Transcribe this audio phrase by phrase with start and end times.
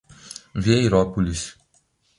[0.63, 1.43] Vieirópolis